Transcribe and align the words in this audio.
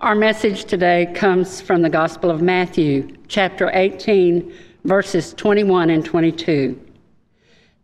Our 0.00 0.14
message 0.14 0.64
today 0.64 1.12
comes 1.14 1.60
from 1.60 1.82
the 1.82 1.90
Gospel 1.90 2.30
of 2.30 2.40
Matthew, 2.40 3.14
chapter 3.28 3.70
18, 3.74 4.50
verses 4.84 5.34
21 5.34 5.90
and 5.90 6.02
22. 6.02 6.80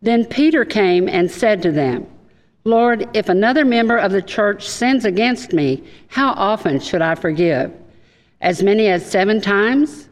Then 0.01 0.25
Peter 0.25 0.65
came 0.65 1.07
and 1.07 1.29
said 1.29 1.61
to 1.61 1.71
them, 1.71 2.07
Lord, 2.63 3.07
if 3.15 3.29
another 3.29 3.63
member 3.63 3.97
of 3.97 4.11
the 4.11 4.23
church 4.23 4.67
sins 4.67 5.05
against 5.05 5.53
me, 5.53 5.83
how 6.07 6.31
often 6.31 6.79
should 6.79 7.03
I 7.03 7.13
forgive? 7.13 7.71
As 8.41 8.63
many 8.63 8.87
as 8.87 9.05
seven 9.05 9.39
times? 9.39 10.09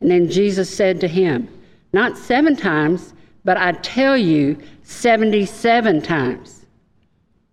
And 0.00 0.10
then 0.10 0.28
Jesus 0.28 0.68
said 0.68 1.00
to 1.02 1.06
him, 1.06 1.48
Not 1.92 2.18
seven 2.18 2.56
times, 2.56 3.14
but 3.44 3.58
I 3.58 3.70
tell 3.74 4.16
you, 4.16 4.58
77 4.82 6.02
times. 6.02 6.66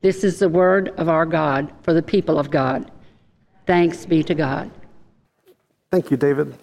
This 0.01 0.23
is 0.23 0.39
the 0.39 0.49
word 0.49 0.89
of 0.97 1.07
our 1.07 1.27
God 1.27 1.71
for 1.83 1.93
the 1.93 2.01
people 2.01 2.39
of 2.39 2.49
God. 2.49 2.89
Thanks 3.65 4.05
be 4.05 4.23
to 4.23 4.33
God. 4.35 4.71
Thank 5.91 6.11
you, 6.11 6.17
David. 6.17 6.55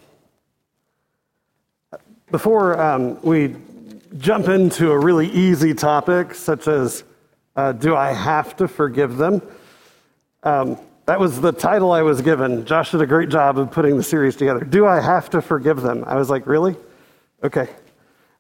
Before 2.30 2.80
um, 2.80 3.20
we 3.23 3.56
jump 4.18 4.48
into 4.48 4.90
a 4.90 4.98
really 4.98 5.28
easy 5.28 5.74
topic, 5.74 6.34
such 6.34 6.68
as 6.68 7.04
uh, 7.56 7.73
Do 7.73 7.96
I 7.96 8.12
Have 8.12 8.56
to 8.56 8.68
Forgive 8.68 9.16
Them? 9.16 9.42
Um, 10.42 10.78
that 11.06 11.18
was 11.18 11.40
the 11.40 11.52
title 11.52 11.92
I 11.92 12.02
was 12.02 12.20
given. 12.20 12.66
Josh 12.66 12.90
did 12.90 13.01
a 13.01 13.06
great 13.06 13.28
job 13.28 13.59
of 13.59 13.70
putting 13.70 13.96
the 13.96 14.02
series 14.02 14.37
together. 14.37 14.60
Do 14.60 14.87
I 14.87 15.01
Have 15.01 15.30
to 15.30 15.40
Forgive 15.40 15.80
Them? 15.80 16.04
I 16.06 16.16
was 16.16 16.28
like, 16.28 16.46
Really? 16.46 16.76
Okay. 17.42 17.68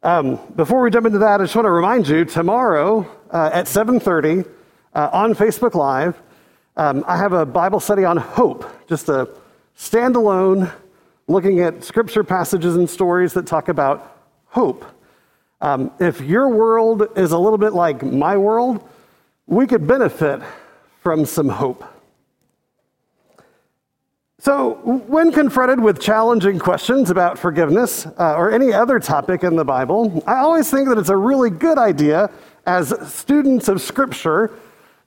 Um, 0.02 0.38
before 0.54 0.82
we 0.82 0.90
jump 0.90 1.06
into 1.06 1.18
that, 1.18 1.40
I 1.40 1.44
just 1.44 1.56
want 1.56 1.66
to 1.66 1.70
remind 1.70 2.08
you 2.08 2.24
tomorrow 2.24 3.06
uh, 3.30 3.50
at 3.52 3.66
7:30 3.66 4.48
uh, 4.94 5.10
on 5.12 5.34
Facebook 5.34 5.74
Live, 5.74 6.20
um, 6.78 7.04
I 7.08 7.16
have 7.16 7.32
a 7.32 7.44
Bible 7.44 7.80
study 7.80 8.04
on 8.04 8.16
hope, 8.16 8.64
just 8.86 9.08
a 9.08 9.28
standalone 9.76 10.72
looking 11.26 11.60
at 11.60 11.82
scripture 11.82 12.22
passages 12.22 12.76
and 12.76 12.88
stories 12.88 13.32
that 13.32 13.46
talk 13.48 13.68
about 13.68 14.16
hope. 14.46 14.84
Um, 15.60 15.90
if 15.98 16.20
your 16.20 16.48
world 16.48 17.08
is 17.16 17.32
a 17.32 17.38
little 17.38 17.58
bit 17.58 17.72
like 17.72 18.04
my 18.04 18.36
world, 18.36 18.88
we 19.46 19.66
could 19.66 19.88
benefit 19.88 20.40
from 21.00 21.26
some 21.26 21.48
hope. 21.48 21.84
So, 24.38 24.74
when 24.84 25.32
confronted 25.32 25.80
with 25.80 26.00
challenging 26.00 26.60
questions 26.60 27.10
about 27.10 27.40
forgiveness 27.40 28.06
uh, 28.06 28.36
or 28.36 28.52
any 28.52 28.72
other 28.72 29.00
topic 29.00 29.42
in 29.42 29.56
the 29.56 29.64
Bible, 29.64 30.22
I 30.28 30.36
always 30.36 30.70
think 30.70 30.88
that 30.88 30.96
it's 30.96 31.08
a 31.08 31.16
really 31.16 31.50
good 31.50 31.76
idea 31.76 32.30
as 32.64 32.94
students 33.12 33.66
of 33.66 33.80
Scripture 33.82 34.52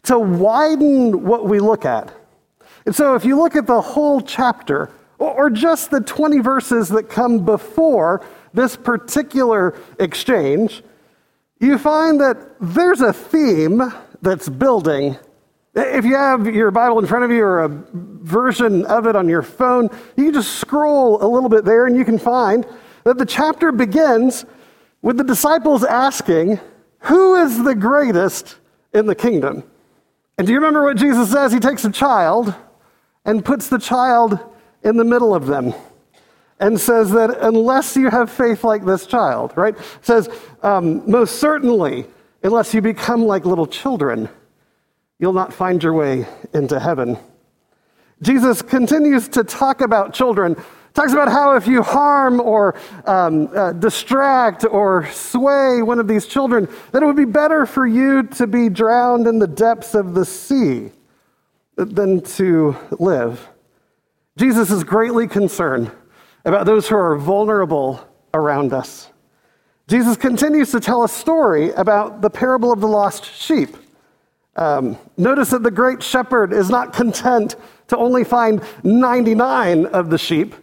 to 0.04 0.18
widen 0.18 1.24
what 1.24 1.46
we 1.46 1.60
look 1.60 1.86
at. 1.86 2.14
And 2.86 2.96
so, 2.96 3.16
if 3.16 3.26
you 3.26 3.38
look 3.38 3.56
at 3.56 3.68
the 3.68 3.82
whole 3.82 4.22
chapter, 4.22 4.90
or 5.18 5.50
just 5.50 5.92
the 5.92 6.02
20 6.02 6.40
verses 6.40 6.90
that 6.90 7.10
come 7.10 7.46
before 7.46 8.26
this 8.54 8.76
particular 8.76 9.76
exchange, 10.00 10.84
you 11.60 11.78
find 11.78 12.20
that 12.20 12.38
there's 12.60 13.02
a 13.02 13.14
theme 13.14 13.94
that's 14.22 14.50
building 14.50 15.16
if 15.74 16.04
you 16.04 16.16
have 16.16 16.54
your 16.54 16.70
Bible 16.72 17.00
in 17.00 17.06
front 17.06 17.24
of 17.24 17.32
you 17.32 17.44
or 17.44 17.64
a 17.64 17.70
version 17.94 18.86
of 18.88 19.08
it 19.08 19.16
on 19.16 19.30
your 19.30 19.42
phone, 19.42 19.90
you 20.18 20.26
can 20.26 20.34
just 20.34 20.56
scroll 20.56 21.24
a 21.24 21.28
little 21.28 21.50
bit 21.50 21.64
there 21.64 21.86
and 21.86 21.96
you 21.96 22.04
can 22.04 22.20
find 22.20 22.66
that 23.06 23.18
the 23.18 23.26
chapter 23.26 23.72
begins 23.72 24.46
with 25.02 25.18
the 25.18 25.24
disciples 25.24 25.84
asking, 25.84 26.60
Who 27.00 27.36
is 27.36 27.64
the 27.64 27.74
greatest 27.74 28.58
in 28.94 29.06
the 29.06 29.16
kingdom? 29.16 29.64
And 30.42 30.48
do 30.48 30.54
you 30.54 30.58
remember 30.58 30.82
what 30.82 30.98
Jesus 30.98 31.30
says? 31.30 31.54
He 31.54 31.60
takes 31.60 31.86
a 31.86 31.92
child 31.92 32.56
and 33.26 33.46
puts 33.46 33.70
the 33.70 33.78
child 33.78 34.40
in 34.84 34.98
the 34.98 35.04
middle 35.04 35.36
of 35.36 35.46
them 35.46 35.72
and 36.60 36.82
says 36.82 37.12
that 37.12 37.38
unless 37.42 37.96
you 37.96 38.10
have 38.10 38.32
faith 38.32 38.64
like 38.64 38.84
this 38.84 39.06
child, 39.06 39.54
right? 39.56 39.76
Says, 40.02 40.30
um, 40.64 41.08
most 41.08 41.36
certainly, 41.36 42.08
unless 42.42 42.74
you 42.74 42.82
become 42.82 43.24
like 43.24 43.46
little 43.46 43.68
children 43.68 44.30
you'll 45.20 45.32
not 45.32 45.54
find 45.54 45.84
your 45.84 45.94
way 45.94 46.26
into 46.56 46.80
heaven. 46.80 47.20
Jesus 48.24 48.64
continues 48.64 49.28
to 49.28 49.44
talk 49.44 49.82
about 49.82 50.12
children, 50.12 50.56
talks 50.94 51.14
about 51.14 51.30
how 51.30 51.56
if 51.56 51.68
you 51.68 51.82
harm 51.82 52.40
or 52.40 52.76
um, 53.06 53.48
uh, 53.56 53.72
distract 53.74 54.66
or 54.66 55.08
sway 55.12 55.82
one 55.82 56.00
of 56.00 56.08
these 56.08 56.26
children, 56.26 56.68
that 56.92 57.02
it 57.02 57.06
would 57.06 57.16
be 57.16 57.26
better 57.26 57.66
for 57.66 57.88
you 57.88 58.24
to 58.24 58.48
be 58.48 58.70
drowned 58.70 59.28
in 59.28 59.40
the 59.40 59.48
depths 59.48 59.96
of 59.96 60.14
the 60.14 60.26
sea 60.26 60.92
than 61.76 62.22
to 62.22 62.76
live. 63.00 63.48
Jesus 64.38 64.72
is 64.72 64.84
greatly 64.84 65.28
concerned 65.28 65.92
about 66.46 66.66
those 66.66 66.88
who 66.88 66.96
are 66.96 67.16
vulnerable 67.18 68.08
around 68.34 68.74
us. 68.74 69.10
Jesus 69.88 70.16
continues 70.16 70.72
to 70.72 70.80
tell 70.80 71.04
a 71.04 71.10
story 71.10 71.72
about 71.72 72.22
the 72.22 72.30
parable 72.30 72.72
of 72.72 72.80
the 72.80 72.88
lost 72.88 73.26
sheep. 73.26 73.76
Um, 74.56 74.98
notice 75.18 75.50
that 75.50 75.64
the 75.64 75.72
great 75.72 76.02
shepherd 76.02 76.54
is 76.54 76.70
not 76.70 76.94
content 76.94 77.56
to 77.88 77.98
only 77.98 78.24
find 78.24 78.64
99 78.84 79.86
of 79.88 80.10
the 80.10 80.18
sheep, 80.18 80.56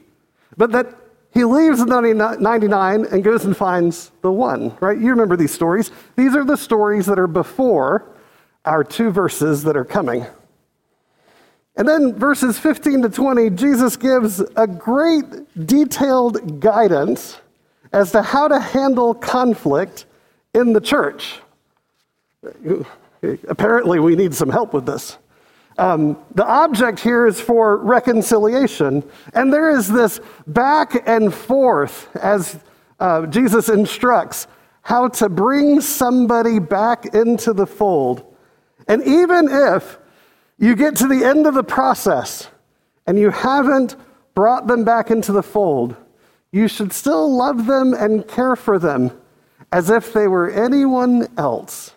but 0.57 0.73
that 0.73 0.87
he 1.33 1.45
leaves 1.45 1.85
the 1.85 2.37
99 2.41 3.05
and 3.05 3.25
goes 3.25 3.45
and 3.45 3.57
finds 3.57 4.11
the 4.23 4.33
one, 4.33 4.77
right? 4.81 4.99
You 4.99 5.11
remember 5.11 5.37
these 5.37 5.53
stories. 5.53 5.91
These 6.17 6.35
are 6.35 6.45
the 6.45 6.57
stories 6.57 7.07
that 7.07 7.19
are 7.19 7.27
before 7.27 8.07
our 8.65 8.83
two 8.83 9.11
verses 9.11 9.63
that 9.65 9.77
are 9.77 9.85
coming. 9.85 10.27
And 11.77 11.87
then 11.87 12.15
verses 12.15 12.59
15 12.59 13.03
to 13.03 13.09
20, 13.09 13.51
Jesus 13.51 13.97
gives 13.97 14.41
a 14.57 14.67
great 14.67 15.25
detailed 15.67 16.61
guidance 16.61 17.39
as 17.93 18.11
to 18.13 18.23
how 18.23 18.49
to 18.49 18.59
handle 18.59 19.15
conflict 19.15 20.07
in 20.55 20.73
the 20.73 20.81
church. 20.81 21.41
Apparently, 23.49 24.01
we 24.01 24.17
need 24.17 24.35
some 24.35 24.51
help 24.51 24.73
with 24.75 24.87
this. 24.87 25.19
Um, 25.79 26.19
the 26.35 26.45
object 26.45 26.99
here 26.99 27.27
is 27.27 27.41
for 27.41 27.77
reconciliation, 27.79 29.09
and 29.33 29.53
there 29.53 29.71
is 29.71 29.89
this 29.89 30.21
back 30.49 31.09
and 31.09 31.33
forth 31.33 32.15
as 32.17 32.59
uh, 32.99 33.27
Jesus 33.27 33.69
instructs 33.69 34.49
how 34.83 35.09
to 35.09 35.29
bring 35.29 35.81
somebody 35.81 36.59
back 36.59 37.15
into 37.15 37.53
the 37.53 37.67
fold. 37.67 38.25
And 38.89 39.03
even 39.05 39.49
if 39.51 39.99
you 40.59 40.75
get 40.75 40.97
to 40.97 41.07
the 41.07 41.25
end 41.25 41.47
of 41.47 41.55
the 41.55 41.63
process 41.63 42.49
and 43.07 43.19
you 43.19 43.31
haven't 43.31 43.95
brought 44.35 44.67
them 44.67 44.85
back 44.85 45.11
into 45.11 45.31
the 45.31 45.43
fold, 45.43 45.95
you 46.51 46.67
should 46.67 46.93
still 46.93 47.37
love 47.37 47.67
them 47.67 47.93
and 47.95 48.27
care 48.27 48.57
for 48.57 48.79
them 48.79 49.13
as 49.71 49.91
if 49.91 50.13
they 50.13 50.27
were 50.27 50.51
anyone 50.51 51.29
else. 51.37 51.95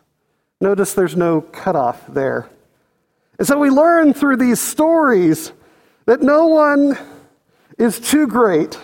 Notice 0.60 0.94
there's 0.94 1.16
no 1.16 1.42
cutoff 1.42 2.06
there. 2.08 2.50
And 3.42 3.48
so 3.48 3.58
we 3.58 3.72
learn 3.72 4.14
through 4.14 4.38
these 4.38 4.60
stories 4.60 5.52
that 6.06 6.22
no 6.22 6.46
one 6.46 6.96
is 7.80 8.00
too 8.00 8.28
great 8.28 8.78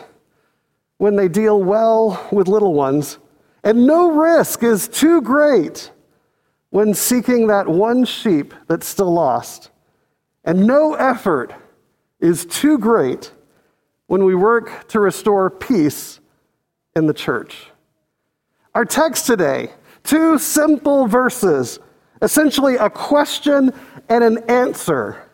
when 0.98 1.16
they 1.16 1.28
deal 1.28 1.62
well 1.62 2.28
with 2.32 2.48
little 2.48 2.74
ones, 2.74 3.20
and 3.64 3.86
no 3.86 4.10
risk 4.10 4.64
is 4.64 4.88
too 4.88 5.22
great 5.22 5.92
when 6.72 6.96
seeking 6.96 7.46
that 7.46 7.68
one 7.68 8.04
sheep 8.04 8.52
that's 8.68 8.88
still 8.88 9.14
lost. 9.14 9.70
And 10.44 10.66
no 10.66 10.96
effort 10.96 11.54
is 12.20 12.44
too 12.44 12.80
great 12.80 13.32
when 14.08 14.24
we 14.24 14.34
work 14.34 14.88
to 14.88 15.00
restore 15.00 15.52
peace 15.52 16.20
in 16.96 17.06
the 17.06 17.14
church. 17.14 17.68
Our 18.74 18.86
text 18.86 19.28
today 19.28 19.74
Two 20.04 20.40
simple 20.40 21.06
verses, 21.06 21.78
essentially 22.22 22.76
a 22.76 22.90
question 22.90 23.74
and 24.10 24.24
an 24.24 24.38
answer, 24.50 25.30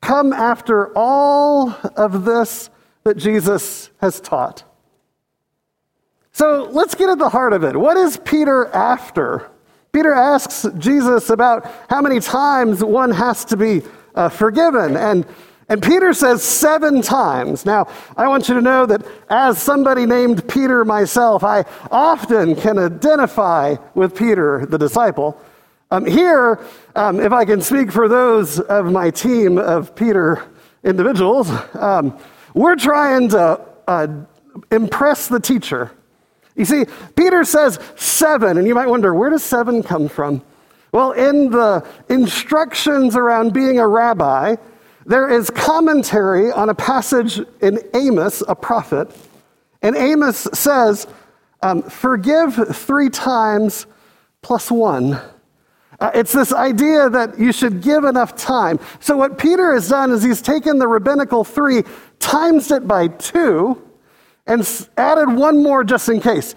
come 0.00 0.32
after 0.32 0.96
all 0.96 1.70
of 1.96 2.24
this 2.24 2.70
that 3.04 3.16
Jesus 3.16 3.90
has 4.00 4.20
taught. 4.20 4.64
So 6.32 6.68
let's 6.70 6.94
get 6.94 7.08
at 7.08 7.18
the 7.18 7.30
heart 7.30 7.52
of 7.52 7.64
it. 7.64 7.76
What 7.76 7.96
is 7.96 8.16
Peter 8.18 8.66
after? 8.66 9.50
Peter 9.92 10.12
asks 10.12 10.66
Jesus 10.78 11.30
about 11.30 11.70
how 11.88 12.00
many 12.00 12.20
times 12.20 12.84
one 12.84 13.10
has 13.10 13.44
to 13.46 13.56
be 13.56 13.82
uh, 14.14 14.28
forgiven. 14.28 14.96
And 14.96 15.26
and 15.70 15.82
Peter 15.82 16.14
says 16.14 16.42
seven 16.42 17.02
times. 17.02 17.66
Now, 17.66 17.88
I 18.16 18.26
want 18.26 18.48
you 18.48 18.54
to 18.54 18.62
know 18.62 18.86
that 18.86 19.04
as 19.28 19.60
somebody 19.60 20.06
named 20.06 20.48
Peter 20.48 20.84
myself, 20.84 21.44
I 21.44 21.66
often 21.90 22.56
can 22.56 22.78
identify 22.78 23.76
with 23.94 24.16
Peter, 24.16 24.64
the 24.64 24.78
disciple. 24.78 25.38
Um, 25.90 26.04
here, 26.04 26.60
um, 26.94 27.18
if 27.18 27.32
I 27.32 27.46
can 27.46 27.62
speak 27.62 27.90
for 27.90 28.08
those 28.08 28.60
of 28.60 28.92
my 28.92 29.10
team 29.10 29.56
of 29.56 29.94
Peter 29.94 30.44
individuals, 30.84 31.50
um, 31.74 32.18
we're 32.52 32.76
trying 32.76 33.30
to 33.30 33.60
uh, 33.86 34.06
impress 34.70 35.28
the 35.28 35.40
teacher. 35.40 35.90
You 36.56 36.66
see, 36.66 36.84
Peter 37.16 37.42
says 37.42 37.78
seven, 37.96 38.58
and 38.58 38.66
you 38.66 38.74
might 38.74 38.88
wonder, 38.88 39.14
where 39.14 39.30
does 39.30 39.42
seven 39.42 39.82
come 39.82 40.08
from? 40.08 40.42
Well, 40.92 41.12
in 41.12 41.50
the 41.50 41.86
instructions 42.10 43.16
around 43.16 43.54
being 43.54 43.78
a 43.78 43.86
rabbi, 43.86 44.56
there 45.06 45.30
is 45.30 45.48
commentary 45.48 46.52
on 46.52 46.68
a 46.68 46.74
passage 46.74 47.40
in 47.62 47.78
Amos, 47.94 48.42
a 48.46 48.54
prophet, 48.54 49.10
and 49.80 49.96
Amos 49.96 50.48
says, 50.52 51.06
um, 51.62 51.82
Forgive 51.82 52.76
three 52.76 53.08
times 53.08 53.86
plus 54.42 54.70
one. 54.70 55.18
Uh, 56.00 56.10
it's 56.14 56.32
this 56.32 56.52
idea 56.52 57.10
that 57.10 57.38
you 57.38 57.52
should 57.52 57.82
give 57.82 58.04
enough 58.04 58.36
time. 58.36 58.78
So, 59.00 59.16
what 59.16 59.36
Peter 59.36 59.74
has 59.74 59.88
done 59.88 60.12
is 60.12 60.22
he's 60.22 60.40
taken 60.40 60.78
the 60.78 60.86
rabbinical 60.86 61.42
three, 61.42 61.82
times 62.20 62.70
it 62.70 62.86
by 62.86 63.08
two, 63.08 63.82
and 64.46 64.88
added 64.96 65.32
one 65.32 65.62
more 65.62 65.82
just 65.82 66.08
in 66.08 66.20
case. 66.20 66.54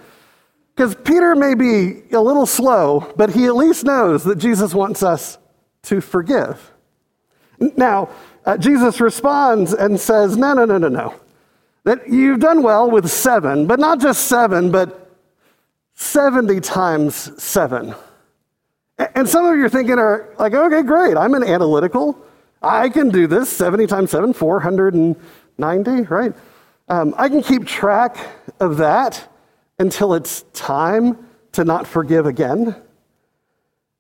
Because 0.76 0.96
Peter 0.96 1.36
may 1.36 1.56
be 1.56 2.04
a 2.14 2.22
little 2.22 2.46
slow, 2.46 3.12
but 3.18 3.32
he 3.32 3.46
at 3.46 3.56
least 3.56 3.84
knows 3.84 4.24
that 4.24 4.38
Jesus 4.38 4.74
wants 4.74 5.04
us 5.04 5.38
to 5.84 6.02
forgive. 6.02 6.72
Now, 7.76 8.10
uh, 8.46 8.58
Jesus 8.58 9.02
responds 9.02 9.74
and 9.74 10.00
says, 10.00 10.38
No, 10.38 10.54
no, 10.54 10.66
no, 10.66 10.78
no, 10.78 10.88
no. 10.88 11.16
That 11.84 12.08
you've 12.08 12.40
done 12.40 12.62
well 12.62 12.90
with 12.90 13.10
seven, 13.10 13.66
but 13.66 13.80
not 13.80 14.00
just 14.00 14.28
seven, 14.28 14.72
but 14.72 15.12
70 15.96 16.60
times 16.62 17.32
seven. 17.42 17.96
And 19.16 19.28
some 19.28 19.46
of 19.46 19.58
you 19.58 19.66
are 19.66 19.70
thinking, 19.70 19.98
are 19.98 20.34
like, 20.38 20.54
okay, 20.54 20.84
great, 20.84 21.18
I'm 21.18 21.34
an 21.34 21.44
analytical. 21.44 22.18
I 22.62 22.90
can 22.90 23.10
do 23.10 23.26
this 23.26 23.50
70 23.50 23.88
times 23.88 24.12
7, 24.12 24.34
490, 24.34 26.02
right? 26.04 26.34
Um, 26.88 27.16
I 27.18 27.30
can 27.30 27.42
keep 27.42 27.66
track 27.66 28.18
of 28.60 28.78
that 28.78 29.28
until 29.80 30.14
it's 30.14 30.44
time 30.54 31.28
to 31.54 31.64
not 31.64 31.88
forgive 31.88 32.26
again. 32.26 32.76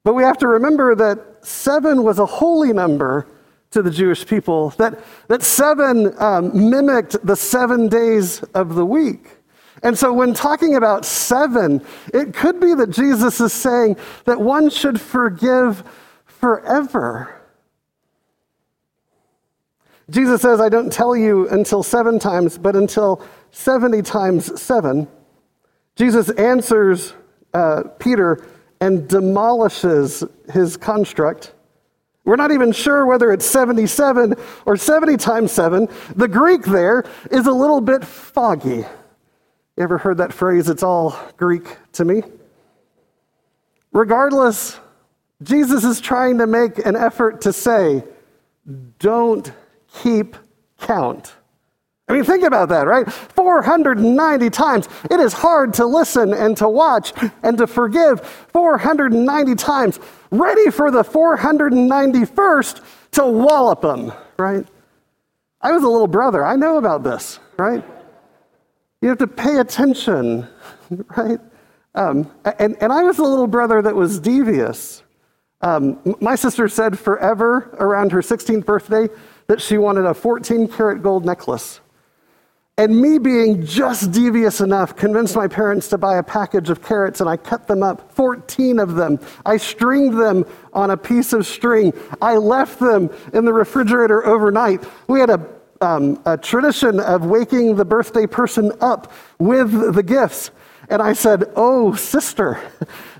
But 0.03 0.13
we 0.13 0.23
have 0.23 0.37
to 0.39 0.47
remember 0.47 0.95
that 0.95 1.45
seven 1.45 2.03
was 2.03 2.19
a 2.19 2.25
holy 2.25 2.73
number 2.73 3.27
to 3.71 3.81
the 3.81 3.89
Jewish 3.89 4.25
people, 4.25 4.71
that, 4.71 4.99
that 5.27 5.41
seven 5.41 6.13
um, 6.21 6.69
mimicked 6.69 7.25
the 7.25 7.35
seven 7.35 7.87
days 7.87 8.43
of 8.53 8.75
the 8.75 8.85
week. 8.85 9.37
And 9.83 9.97
so, 9.97 10.13
when 10.13 10.33
talking 10.33 10.75
about 10.75 11.05
seven, 11.05 11.83
it 12.13 12.33
could 12.33 12.59
be 12.59 12.75
that 12.75 12.91
Jesus 12.91 13.41
is 13.41 13.51
saying 13.51 13.97
that 14.25 14.39
one 14.39 14.69
should 14.69 15.01
forgive 15.01 15.83
forever. 16.25 17.41
Jesus 20.09 20.41
says, 20.41 20.59
I 20.59 20.69
don't 20.69 20.91
tell 20.91 21.15
you 21.15 21.47
until 21.49 21.83
seven 21.83 22.19
times, 22.19 22.57
but 22.57 22.75
until 22.75 23.23
70 23.51 24.01
times 24.01 24.61
seven. 24.61 25.07
Jesus 25.95 26.29
answers 26.31 27.13
uh, 27.53 27.83
Peter 27.97 28.45
and 28.81 29.07
demolishes 29.07 30.23
his 30.51 30.75
construct. 30.75 31.53
We're 32.25 32.35
not 32.35 32.51
even 32.51 32.71
sure 32.71 33.05
whether 33.05 33.31
it's 33.31 33.45
77 33.45 34.35
or 34.65 34.77
70 34.77 35.17
times 35.17 35.51
7. 35.51 35.87
The 36.15 36.27
Greek 36.27 36.63
there 36.63 37.03
is 37.31 37.47
a 37.47 37.51
little 37.51 37.81
bit 37.81 38.05
foggy. 38.05 38.85
You 39.77 39.83
ever 39.83 39.97
heard 39.97 40.17
that 40.17 40.33
phrase, 40.33 40.69
it's 40.69 40.83
all 40.83 41.17
Greek 41.37 41.77
to 41.93 42.05
me? 42.05 42.23
Regardless, 43.91 44.79
Jesus 45.41 45.83
is 45.83 45.99
trying 45.99 46.37
to 46.37 46.47
make 46.47 46.77
an 46.85 46.95
effort 46.95 47.41
to 47.41 47.53
say, 47.53 48.03
don't 48.99 49.51
keep 50.01 50.35
count. 50.79 51.33
I 52.07 52.13
mean, 52.13 52.23
think 52.25 52.43
about 52.43 52.69
that, 52.69 52.87
right? 52.87 53.11
490 53.11 54.49
times. 54.49 54.89
It 55.09 55.19
is 55.21 55.31
hard 55.31 55.73
to 55.75 55.85
listen 55.85 56.33
and 56.33 56.57
to 56.57 56.67
watch 56.67 57.13
and 57.41 57.57
to 57.57 57.67
forgive 57.67 58.19
490 58.51 59.55
times, 59.55 59.99
ready 60.29 60.69
for 60.69 60.91
the 60.91 61.03
491st 61.03 62.81
to 63.11 63.25
wallop 63.25 63.81
them, 63.81 64.11
right? 64.37 64.67
I 65.61 65.71
was 65.71 65.83
a 65.83 65.87
little 65.87 66.07
brother. 66.07 66.43
I 66.43 66.57
know 66.57 66.77
about 66.77 67.03
this, 67.03 67.39
right? 67.57 67.83
You 69.01 69.09
have 69.09 69.17
to 69.17 69.27
pay 69.27 69.57
attention, 69.57 70.47
right? 71.17 71.39
Um, 71.95 72.31
and, 72.59 72.77
and 72.81 72.93
I 72.93 73.03
was 73.03 73.17
a 73.19 73.23
little 73.23 73.47
brother 73.47 73.81
that 73.81 73.95
was 73.95 74.19
devious. 74.19 75.03
Um, 75.61 75.99
my 76.21 76.35
sister 76.35 76.67
said 76.67 76.97
forever 76.97 77.75
around 77.79 78.11
her 78.11 78.21
16th 78.21 78.65
birthday 78.65 79.09
that 79.47 79.61
she 79.61 79.77
wanted 79.77 80.05
a 80.05 80.13
14 80.13 80.67
karat 80.67 81.03
gold 81.03 81.25
necklace. 81.25 81.81
And 82.77 82.99
me 82.99 83.19
being 83.19 83.65
just 83.65 84.11
devious 84.11 84.61
enough 84.61 84.95
convinced 84.95 85.35
my 85.35 85.47
parents 85.47 85.87
to 85.89 85.97
buy 85.97 86.17
a 86.17 86.23
package 86.23 86.69
of 86.69 86.81
carrots 86.81 87.19
and 87.19 87.29
I 87.29 87.37
cut 87.37 87.67
them 87.67 87.83
up, 87.83 88.11
14 88.13 88.79
of 88.79 88.95
them. 88.95 89.19
I 89.45 89.57
stringed 89.57 90.17
them 90.17 90.45
on 90.73 90.91
a 90.91 90.97
piece 90.97 91.33
of 91.33 91.45
string. 91.45 91.93
I 92.21 92.37
left 92.37 92.79
them 92.79 93.09
in 93.33 93.45
the 93.45 93.53
refrigerator 93.53 94.25
overnight. 94.25 94.83
We 95.07 95.19
had 95.19 95.29
a 95.29 95.37
um, 95.81 96.21
a 96.25 96.37
tradition 96.37 96.99
of 96.99 97.25
waking 97.25 97.75
the 97.75 97.85
birthday 97.85 98.27
person 98.27 98.71
up 98.81 99.11
with 99.39 99.93
the 99.95 100.03
gifts. 100.03 100.51
And 100.89 101.01
I 101.01 101.13
said, 101.13 101.51
Oh, 101.55 101.93
sister, 101.95 102.61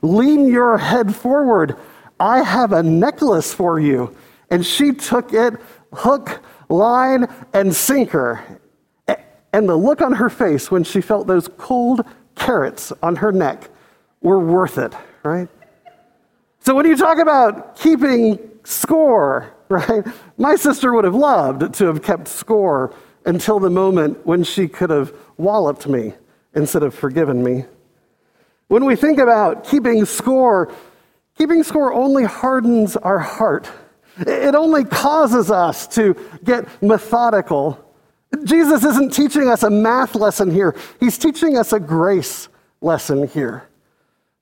lean 0.01 0.47
your 0.47 0.77
head 0.77 1.15
forward. 1.15 1.75
I 2.19 2.43
have 2.43 2.71
a 2.71 2.83
necklace 2.83 3.53
for 3.53 3.79
you. 3.79 4.15
And 4.49 4.65
she 4.65 4.91
took 4.91 5.33
it 5.33 5.55
hook, 5.93 6.43
line, 6.69 7.27
and 7.53 7.75
sinker. 7.75 8.59
And 9.53 9.67
the 9.67 9.75
look 9.75 10.01
on 10.01 10.13
her 10.13 10.29
face 10.29 10.71
when 10.71 10.83
she 10.83 11.01
felt 11.01 11.27
those 11.27 11.47
cold 11.57 12.05
carrots 12.35 12.93
on 13.03 13.17
her 13.17 13.31
neck 13.31 13.69
were 14.21 14.39
worth 14.39 14.77
it, 14.77 14.93
right? 15.23 15.49
So 16.59 16.75
when 16.75 16.85
you 16.85 16.95
talk 16.95 17.17
about 17.17 17.75
keeping 17.75 18.39
score, 18.63 19.53
right? 19.71 20.06
My 20.38 20.56
sister 20.56 20.94
would 20.94 21.06
have 21.06 21.15
loved 21.15 21.73
to 21.75 21.85
have 21.88 22.03
kept 22.03 22.27
score 22.27 22.94
until 23.25 23.59
the 23.59 23.69
moment 23.69 24.25
when 24.25 24.44
she 24.44 24.68
could 24.68 24.89
have 24.89 25.13
walloped 25.38 25.88
me 25.88 26.13
instead 26.53 26.83
of 26.83 26.94
forgiven 26.94 27.44
me. 27.44 27.65
When 28.68 28.85
we 28.85 28.95
think 28.95 29.19
about 29.19 29.65
keeping 29.65 30.06
score, 30.06 30.71
keeping 31.38 31.63
score 31.63 31.94
only 31.94 32.23
hardens 32.23 32.95
our 32.95 33.19
heart. 33.19 33.69
It 34.18 34.56
only 34.56 34.83
causes 34.83 35.51
us 35.51 35.88
to 35.89 36.15
get 36.44 36.81
methodical. 36.81 37.83
Jesus 38.44 38.83
isn't 38.83 39.13
teaching 39.13 39.50
us 39.50 39.63
a 39.63 39.69
math 39.69 40.15
lesson 40.15 40.51
here, 40.51 40.75
he's 41.00 41.18
teaching 41.18 41.57
us 41.57 41.73
a 41.73 41.79
grace 41.79 42.50
lesson 42.81 43.27
here. 43.27 43.68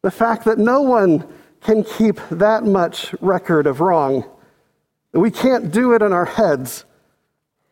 The 0.02 0.12
fact 0.12 0.46
that 0.46 0.58
no 0.58 0.82
one 0.82 1.28
can 1.62 1.84
keep 1.84 2.20
that 2.30 2.64
much 2.64 3.14
record 3.22 3.68
of 3.68 3.82
wrong. 3.82 4.24
We 5.14 5.32
can't 5.32 5.72
do 5.72 5.94
it 5.94 6.02
in 6.02 6.14
our 6.14 6.26
heads, 6.26 6.86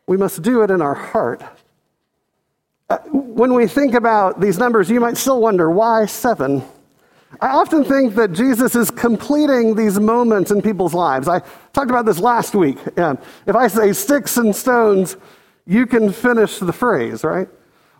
we 0.06 0.16
must 0.16 0.42
do 0.42 0.62
it 0.62 0.70
in 0.70 0.82
our 0.82 0.94
heart. 0.94 1.42
Uh, 2.90 2.96
when 3.10 3.52
we 3.52 3.66
think 3.66 3.92
about 3.92 4.40
these 4.40 4.58
numbers, 4.58 4.88
you 4.88 4.98
might 4.98 5.18
still 5.18 5.40
wonder 5.40 5.70
why 5.70 6.06
seven? 6.06 6.62
I 7.40 7.48
often 7.48 7.84
think 7.84 8.14
that 8.14 8.32
Jesus 8.32 8.74
is 8.74 8.90
completing 8.90 9.74
these 9.74 10.00
moments 10.00 10.50
in 10.50 10.62
people's 10.62 10.94
lives. 10.94 11.28
I 11.28 11.40
talked 11.74 11.90
about 11.90 12.06
this 12.06 12.18
last 12.18 12.54
week. 12.54 12.78
If 12.96 13.54
I 13.54 13.68
say 13.68 13.92
sticks 13.92 14.38
and 14.38 14.56
stones, 14.56 15.18
you 15.66 15.86
can 15.86 16.10
finish 16.10 16.58
the 16.58 16.72
phrase, 16.72 17.24
right? 17.24 17.46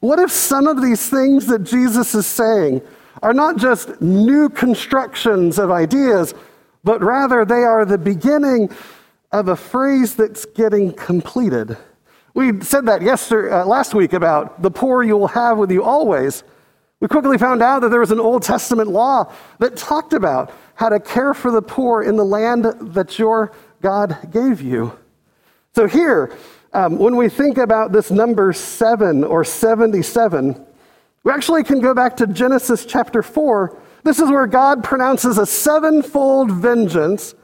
What 0.01 0.19
if 0.19 0.31
some 0.31 0.67
of 0.67 0.81
these 0.81 1.11
things 1.11 1.47
that 1.47 1.65
Jesus 1.65 2.15
is 2.15 2.27
saying 2.27 2.81
are 3.23 3.35
not 3.35 3.59
just 3.59 4.01
new 4.01 4.49
constructions 4.49 5.59
of 5.59 5.71
ideas, 5.71 6.33
but 6.83 7.03
rather 7.03 7.45
they 7.45 7.65
are 7.65 7.85
the 7.85 7.99
beginning 7.99 8.71
of 9.31 9.49
a 9.49 9.57
phrase 9.57 10.17
that's 10.17 10.45
getting 10.47 10.93
completed. 10.93 11.77
We 12.35 12.61
said 12.63 12.87
that 12.87 13.03
yesterday, 13.03 13.53
uh, 13.53 13.67
last 13.67 13.95
week 13.95 14.13
about 14.13 14.63
the 14.63 14.71
poor 14.71 15.03
you 15.03 15.17
will 15.17 15.29
have 15.29 15.59
with 15.59 15.71
you 15.71 15.83
always. 15.83 16.45
We 17.01 17.09
quickly 17.09 17.39
found 17.39 17.63
out 17.63 17.81
that 17.81 17.91
there 17.91 18.01
was 18.01 18.11
an 18.11 18.21
Old 18.21 18.43
Testament 18.43 18.91
law 18.91 19.33
that 19.59 19.77
talked 19.77 20.13
about 20.13 20.53
how 20.75 20.89
to 20.89 20.99
care 20.99 21.35
for 21.35 21.51
the 21.51 21.63
poor 21.63 22.03
in 22.03 22.17
the 22.17 22.25
land 22.25 22.65
that 22.65 23.19
your 23.19 23.53
God 23.83 24.31
gave 24.33 24.61
you. 24.61 24.99
So, 25.75 25.87
here, 25.87 26.37
um, 26.73 26.99
when 26.99 27.17
we 27.17 27.29
think 27.29 27.59
about 27.59 27.93
this 27.93 28.11
number 28.11 28.53
seven 28.53 29.25
or 29.25 29.45
77, 29.45 30.67
we 31.23 31.33
actually 31.33 31.65
can 31.65 31.81
go 31.81 31.95
back 31.95 32.17
to 32.17 32.27
Genesis 32.27 32.85
chapter 32.85 33.23
4. 33.23 33.81
This 34.05 34.19
is 34.19 34.31
where 34.31 34.47
God 34.47 34.83
pronounces 34.83 35.39
a 35.39 35.47
sevenfold 35.47 36.51
vengeance 36.51 37.35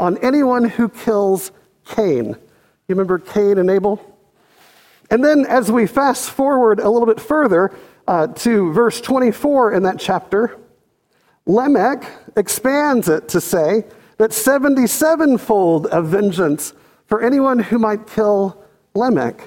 on 0.00 0.16
anyone 0.18 0.64
who 0.64 0.88
kills 0.88 1.52
Cain. 1.84 2.28
You 2.28 2.36
remember 2.88 3.18
Cain 3.18 3.58
and 3.58 3.70
Abel? 3.70 4.00
And 5.10 5.22
then, 5.22 5.44
as 5.44 5.70
we 5.70 5.86
fast 5.86 6.30
forward 6.30 6.80
a 6.80 6.88
little 6.88 7.06
bit 7.06 7.20
further 7.20 7.70
uh, 8.08 8.28
to 8.28 8.72
verse 8.72 9.00
24 9.02 9.74
in 9.74 9.82
that 9.82 10.00
chapter, 10.00 10.56
Lamech 11.44 12.10
expands 12.34 13.08
it 13.08 13.28
to 13.28 13.40
say 13.40 13.84
that 14.16 14.32
77 14.32 15.36
fold 15.36 15.86
of 15.86 16.06
vengeance 16.06 16.72
for 17.06 17.22
anyone 17.22 17.58
who 17.58 17.78
might 17.78 18.06
kill 18.06 18.64
Lamech. 18.94 19.42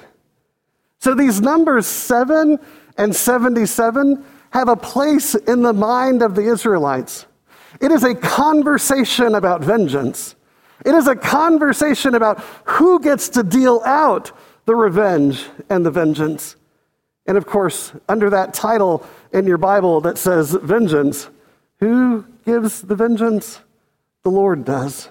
So 1.00 1.14
these 1.14 1.40
numbers 1.40 1.86
7 1.86 2.58
and 2.96 3.16
77 3.16 4.24
have 4.50 4.68
a 4.68 4.76
place 4.76 5.34
in 5.34 5.62
the 5.62 5.72
mind 5.72 6.22
of 6.22 6.36
the 6.36 6.42
Israelites. 6.42 7.26
It 7.80 7.90
is 7.90 8.04
a 8.04 8.14
conversation 8.14 9.34
about 9.34 9.64
vengeance. 9.64 10.36
It 10.84 10.94
is 10.94 11.06
a 11.06 11.16
conversation 11.16 12.14
about 12.14 12.40
who 12.64 13.00
gets 13.00 13.28
to 13.30 13.42
deal 13.42 13.80
out 13.84 14.32
the 14.66 14.74
revenge 14.74 15.46
and 15.70 15.84
the 15.84 15.90
vengeance. 15.90 16.56
And 17.26 17.36
of 17.36 17.46
course, 17.46 17.92
under 18.08 18.30
that 18.30 18.54
title 18.54 19.06
in 19.32 19.46
your 19.46 19.58
Bible 19.58 20.00
that 20.02 20.18
says 20.18 20.52
vengeance, 20.52 21.28
who 21.80 22.24
gives 22.44 22.82
the 22.82 22.94
vengeance? 22.94 23.60
The 24.22 24.30
Lord 24.30 24.64
does. 24.64 25.08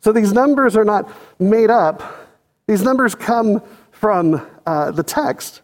So 0.00 0.12
these 0.12 0.32
numbers 0.32 0.76
are 0.76 0.84
not 0.84 1.10
made 1.40 1.70
up, 1.70 2.28
these 2.66 2.82
numbers 2.82 3.14
come 3.14 3.62
from 3.90 4.46
uh, 4.66 4.90
the 4.90 5.02
text. 5.02 5.62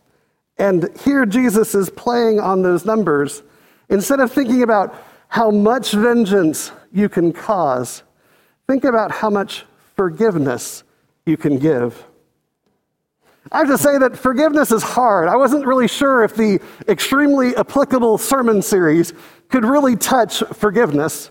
And 0.58 0.88
here 1.00 1.26
Jesus 1.26 1.74
is 1.74 1.90
playing 1.90 2.40
on 2.40 2.62
those 2.62 2.84
numbers. 2.84 3.42
Instead 3.88 4.20
of 4.20 4.32
thinking 4.32 4.62
about 4.62 4.94
how 5.28 5.50
much 5.50 5.92
vengeance 5.92 6.72
you 6.92 7.08
can 7.08 7.32
cause, 7.32 8.02
think 8.66 8.84
about 8.84 9.10
how 9.10 9.30
much 9.30 9.64
forgiveness 9.96 10.84
you 11.26 11.36
can 11.36 11.58
give. 11.58 12.06
I 13.50 13.58
have 13.58 13.68
to 13.68 13.78
say 13.78 13.98
that 13.98 14.16
forgiveness 14.16 14.70
is 14.70 14.82
hard. 14.82 15.28
I 15.28 15.36
wasn't 15.36 15.66
really 15.66 15.88
sure 15.88 16.22
if 16.22 16.36
the 16.36 16.60
extremely 16.88 17.56
applicable 17.56 18.18
sermon 18.18 18.62
series 18.62 19.12
could 19.48 19.64
really 19.64 19.96
touch 19.96 20.42
forgiveness. 20.54 21.30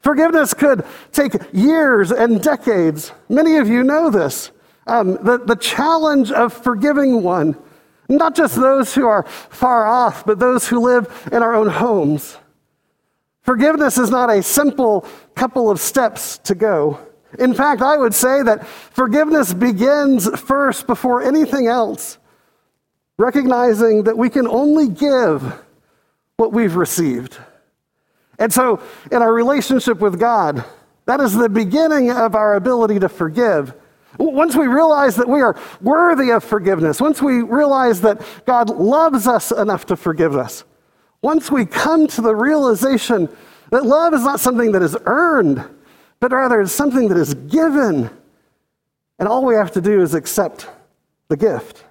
Forgiveness 0.00 0.54
could 0.54 0.84
take 1.12 1.32
years 1.52 2.12
and 2.12 2.42
decades. 2.42 3.12
Many 3.28 3.56
of 3.56 3.68
you 3.68 3.82
know 3.82 4.10
this. 4.10 4.50
Um, 4.86 5.14
the, 5.24 5.38
the 5.38 5.56
challenge 5.56 6.30
of 6.30 6.52
forgiving 6.52 7.22
one, 7.22 7.56
not 8.08 8.36
just 8.36 8.54
those 8.54 8.94
who 8.94 9.06
are 9.06 9.24
far 9.24 9.86
off, 9.86 10.24
but 10.24 10.38
those 10.38 10.68
who 10.68 10.80
live 10.80 11.28
in 11.32 11.42
our 11.42 11.54
own 11.54 11.68
homes. 11.68 12.36
Forgiveness 13.46 13.96
is 13.96 14.10
not 14.10 14.28
a 14.28 14.42
simple 14.42 15.06
couple 15.36 15.70
of 15.70 15.78
steps 15.78 16.38
to 16.38 16.56
go. 16.56 16.98
In 17.38 17.54
fact, 17.54 17.80
I 17.80 17.96
would 17.96 18.12
say 18.12 18.42
that 18.42 18.66
forgiveness 18.66 19.54
begins 19.54 20.28
first 20.40 20.88
before 20.88 21.22
anything 21.22 21.68
else, 21.68 22.18
recognizing 23.18 24.02
that 24.02 24.18
we 24.18 24.30
can 24.30 24.48
only 24.48 24.88
give 24.88 25.62
what 26.36 26.52
we've 26.52 26.74
received. 26.74 27.38
And 28.40 28.52
so, 28.52 28.82
in 29.12 29.22
our 29.22 29.32
relationship 29.32 30.00
with 30.00 30.18
God, 30.18 30.64
that 31.04 31.20
is 31.20 31.32
the 31.32 31.48
beginning 31.48 32.10
of 32.10 32.34
our 32.34 32.56
ability 32.56 32.98
to 32.98 33.08
forgive. 33.08 33.72
Once 34.18 34.56
we 34.56 34.66
realize 34.66 35.14
that 35.16 35.28
we 35.28 35.40
are 35.40 35.56
worthy 35.80 36.30
of 36.30 36.42
forgiveness, 36.42 37.00
once 37.00 37.22
we 37.22 37.42
realize 37.42 38.00
that 38.00 38.20
God 38.44 38.70
loves 38.70 39.28
us 39.28 39.52
enough 39.52 39.86
to 39.86 39.96
forgive 39.96 40.34
us, 40.34 40.64
once 41.22 41.50
we 41.50 41.66
come 41.66 42.06
to 42.06 42.20
the 42.20 42.34
realization 42.34 43.28
that 43.70 43.84
love 43.84 44.14
is 44.14 44.22
not 44.22 44.40
something 44.40 44.72
that 44.72 44.82
is 44.82 44.96
earned, 45.06 45.64
but 46.20 46.32
rather 46.32 46.60
it's 46.60 46.72
something 46.72 47.08
that 47.08 47.18
is 47.18 47.34
given. 47.34 48.10
And 49.18 49.28
all 49.28 49.44
we 49.44 49.54
have 49.54 49.72
to 49.72 49.80
do 49.80 50.02
is 50.02 50.14
accept 50.14 50.68
the 51.28 51.36
gift. 51.36 51.84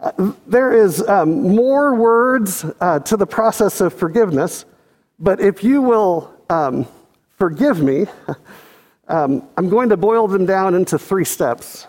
Uh, 0.00 0.32
there 0.46 0.72
is 0.72 1.06
um, 1.08 1.54
more 1.54 1.94
words 1.94 2.64
uh, 2.80 2.98
to 3.00 3.16
the 3.16 3.26
process 3.26 3.80
of 3.80 3.92
forgiveness, 3.92 4.64
but 5.18 5.40
if 5.40 5.62
you 5.62 5.80
will 5.80 6.34
um, 6.50 6.86
forgive 7.38 7.80
me, 7.80 8.06
um, 9.08 9.46
I'm 9.56 9.68
going 9.68 9.88
to 9.90 9.96
boil 9.96 10.28
them 10.28 10.46
down 10.46 10.74
into 10.74 10.98
three 10.98 11.24
steps. 11.24 11.86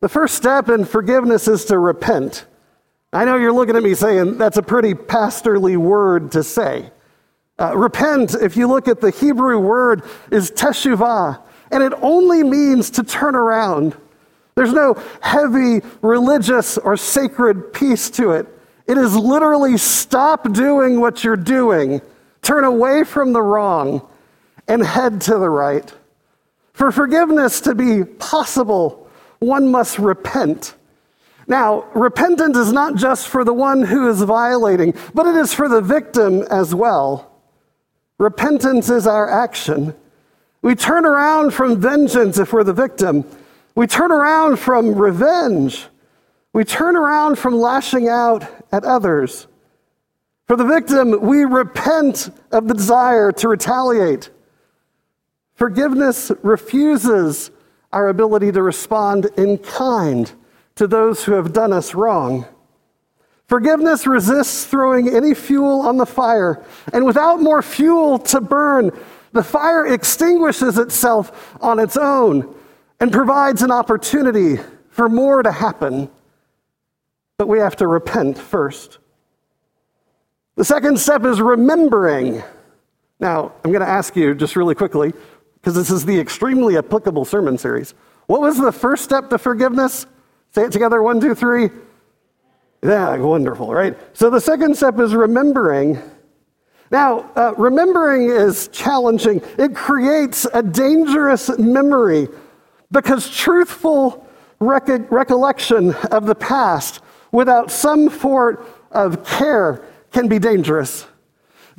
The 0.00 0.08
first 0.08 0.34
step 0.34 0.68
in 0.68 0.84
forgiveness 0.84 1.48
is 1.48 1.64
to 1.66 1.78
repent. 1.78 2.46
I 3.12 3.24
know 3.24 3.36
you're 3.36 3.52
looking 3.52 3.76
at 3.76 3.82
me 3.82 3.94
saying 3.94 4.38
that's 4.38 4.56
a 4.56 4.62
pretty 4.62 4.94
pastorly 4.94 5.76
word 5.76 6.32
to 6.32 6.44
say. 6.44 6.90
Uh, 7.58 7.76
repent, 7.76 8.34
if 8.34 8.56
you 8.56 8.68
look 8.68 8.88
at 8.88 9.00
the 9.00 9.10
Hebrew 9.10 9.58
word, 9.58 10.02
is 10.30 10.50
teshuvah, 10.50 11.42
and 11.72 11.82
it 11.82 11.92
only 12.00 12.42
means 12.42 12.88
to 12.90 13.02
turn 13.02 13.34
around. 13.34 13.96
There's 14.54 14.72
no 14.72 14.94
heavy 15.20 15.80
religious 16.02 16.78
or 16.78 16.96
sacred 16.96 17.72
piece 17.72 18.10
to 18.10 18.32
it. 18.32 18.46
It 18.86 18.96
is 18.96 19.16
literally 19.16 19.76
stop 19.76 20.52
doing 20.52 21.00
what 21.00 21.22
you're 21.22 21.36
doing, 21.36 22.00
turn 22.42 22.64
away 22.64 23.04
from 23.04 23.32
the 23.32 23.42
wrong, 23.42 24.08
and 24.68 24.84
head 24.84 25.20
to 25.22 25.38
the 25.38 25.50
right. 25.50 25.92
For 26.72 26.90
forgiveness 26.92 27.60
to 27.62 27.74
be 27.74 28.04
possible, 28.04 29.08
one 29.40 29.70
must 29.70 29.98
repent. 29.98 30.74
Now, 31.50 31.90
repentance 31.96 32.56
is 32.56 32.72
not 32.72 32.94
just 32.94 33.26
for 33.26 33.42
the 33.42 33.52
one 33.52 33.82
who 33.82 34.08
is 34.08 34.22
violating, 34.22 34.94
but 35.12 35.26
it 35.26 35.34
is 35.34 35.52
for 35.52 35.68
the 35.68 35.80
victim 35.80 36.42
as 36.42 36.76
well. 36.76 37.42
Repentance 38.18 38.88
is 38.88 39.04
our 39.04 39.28
action. 39.28 39.92
We 40.62 40.76
turn 40.76 41.04
around 41.04 41.52
from 41.52 41.80
vengeance 41.80 42.38
if 42.38 42.52
we're 42.52 42.62
the 42.62 42.72
victim. 42.72 43.24
We 43.74 43.88
turn 43.88 44.12
around 44.12 44.60
from 44.60 44.94
revenge. 44.94 45.88
We 46.52 46.62
turn 46.62 46.94
around 46.94 47.36
from 47.36 47.54
lashing 47.54 48.08
out 48.08 48.46
at 48.70 48.84
others. 48.84 49.48
For 50.46 50.56
the 50.56 50.64
victim, 50.64 51.20
we 51.20 51.44
repent 51.44 52.30
of 52.52 52.68
the 52.68 52.74
desire 52.74 53.32
to 53.32 53.48
retaliate. 53.48 54.30
Forgiveness 55.56 56.30
refuses 56.44 57.50
our 57.92 58.08
ability 58.08 58.52
to 58.52 58.62
respond 58.62 59.26
in 59.36 59.58
kind 59.58 60.32
to 60.80 60.86
those 60.86 61.22
who 61.24 61.32
have 61.32 61.52
done 61.52 61.74
us 61.74 61.94
wrong. 61.94 62.46
Forgiveness 63.48 64.06
resists 64.06 64.64
throwing 64.64 65.14
any 65.14 65.34
fuel 65.34 65.82
on 65.82 65.98
the 65.98 66.06
fire, 66.06 66.64
and 66.94 67.04
without 67.04 67.42
more 67.42 67.60
fuel 67.60 68.18
to 68.18 68.40
burn, 68.40 68.90
the 69.32 69.42
fire 69.42 69.86
extinguishes 69.86 70.78
itself 70.78 71.54
on 71.60 71.78
its 71.78 71.98
own 71.98 72.54
and 72.98 73.12
provides 73.12 73.60
an 73.60 73.70
opportunity 73.70 74.58
for 74.88 75.10
more 75.10 75.42
to 75.42 75.52
happen. 75.52 76.08
But 77.36 77.46
we 77.46 77.58
have 77.58 77.76
to 77.76 77.86
repent 77.86 78.38
first. 78.38 79.00
The 80.56 80.64
second 80.64 80.98
step 80.98 81.26
is 81.26 81.42
remembering. 81.42 82.42
Now, 83.18 83.52
I'm 83.62 83.70
going 83.70 83.84
to 83.84 83.86
ask 83.86 84.16
you 84.16 84.34
just 84.34 84.56
really 84.56 84.74
quickly, 84.74 85.12
because 85.56 85.74
this 85.74 85.90
is 85.90 86.06
the 86.06 86.18
extremely 86.18 86.78
applicable 86.78 87.26
sermon 87.26 87.58
series. 87.58 87.92
What 88.28 88.40
was 88.40 88.56
the 88.56 88.72
first 88.72 89.04
step 89.04 89.28
to 89.28 89.36
forgiveness? 89.36 90.06
Say 90.52 90.64
it 90.64 90.72
together 90.72 91.02
one, 91.02 91.20
two, 91.20 91.34
three. 91.34 91.70
Yeah, 92.82 93.16
wonderful, 93.16 93.72
right? 93.72 93.96
So 94.16 94.30
the 94.30 94.40
second 94.40 94.76
step 94.76 94.98
is 94.98 95.14
remembering. 95.14 95.98
Now, 96.90 97.30
uh, 97.36 97.54
remembering 97.56 98.30
is 98.30 98.68
challenging. 98.68 99.42
It 99.58 99.76
creates 99.76 100.46
a 100.52 100.62
dangerous 100.62 101.56
memory 101.58 102.28
because 102.90 103.30
truthful 103.30 104.26
rec- 104.58 105.10
recollection 105.10 105.94
of 106.10 106.26
the 106.26 106.34
past 106.34 107.00
without 107.30 107.70
some 107.70 108.10
sort 108.10 108.66
of 108.90 109.24
care 109.24 109.84
can 110.10 110.26
be 110.26 110.38
dangerous. 110.40 111.06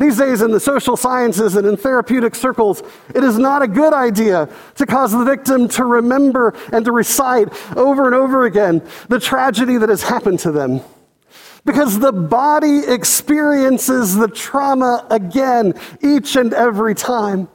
These 0.02 0.18
days, 0.18 0.42
in 0.42 0.50
the 0.50 0.60
social 0.60 0.98
sciences 0.98 1.56
and 1.56 1.68
in 1.68 1.78
therapeutic 1.78 2.34
circles, 2.34 2.82
it 3.14 3.24
is 3.24 3.38
not 3.38 3.62
a 3.62 3.68
good 3.68 3.94
idea 3.94 4.50
to 4.74 4.86
cause 4.88 5.12
the 5.12 5.24
victim 5.24 5.68
to 5.68 5.86
remember 5.86 6.56
and 6.74 6.84
to 6.86 6.92
recite 6.92 7.50
over 7.78 8.08
and 8.08 8.16
over 8.16 8.46
again 8.46 8.82
the 9.10 9.20
tragedy 9.20 9.78
that 9.78 9.90
has 9.90 10.02
happened 10.02 10.40
to 10.40 10.52
them. 10.52 10.82
Because 11.66 12.00
the 12.00 12.12
body 12.12 12.80
experiences 12.80 14.16
the 14.16 14.28
trauma 14.28 15.06
again 15.12 15.76
each 16.02 16.36
and 16.36 16.52
every 16.52 16.96
time. 16.96 17.48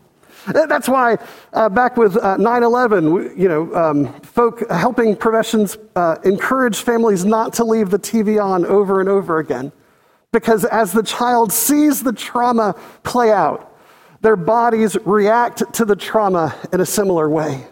That's 0.47 0.89
why 0.89 1.19
uh, 1.53 1.69
back 1.69 1.97
with 1.97 2.17
uh, 2.17 2.37
9/11, 2.37 3.37
you 3.37 3.49
know, 3.49 3.75
um, 3.75 4.21
folk 4.21 4.71
helping 4.71 5.17
professions 5.17 5.79
uh, 5.97 6.19
encourage 6.23 6.77
families 6.77 7.25
not 7.25 7.55
to 7.55 7.65
leave 7.65 7.91
the 7.91 7.99
TV 7.99 8.41
on 8.41 8.65
over 8.65 9.01
and 9.01 9.09
over 9.09 9.41
again 9.41 9.73
because 10.33 10.65
as 10.65 10.93
the 10.93 11.03
child 11.03 11.53
sees 11.53 12.03
the 12.03 12.13
trauma 12.13 12.75
play 13.03 13.33
out, 13.33 13.73
their 14.21 14.37
bodies 14.37 14.97
react 15.05 15.73
to 15.75 15.85
the 15.85 15.97
trauma 15.97 16.55
in 16.73 16.81
a 16.81 16.87
similar 16.87 17.29
way. 17.29 17.67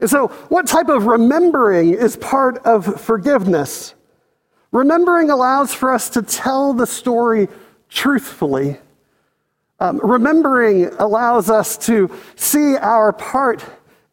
And 0.00 0.10
so, 0.10 0.28
what 0.48 0.66
type 0.66 0.88
of 0.88 1.06
remembering 1.06 1.94
is 1.94 2.16
part 2.16 2.58
of 2.66 3.00
forgiveness? 3.00 3.94
Remembering 4.72 5.30
allows 5.30 5.72
for 5.72 5.92
us 5.92 6.10
to 6.10 6.22
tell 6.22 6.72
the 6.72 6.86
story 6.86 7.48
truthfully. 7.88 8.78
Um, 9.78 10.00
remembering 10.02 10.86
allows 10.98 11.50
us 11.50 11.76
to 11.86 12.10
see 12.34 12.76
our 12.76 13.12
part 13.12 13.64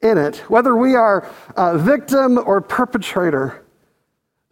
in 0.01 0.17
it, 0.17 0.37
whether 0.49 0.75
we 0.75 0.95
are 0.95 1.27
a 1.55 1.77
victim 1.77 2.37
or 2.37 2.61
perpetrator. 2.61 3.62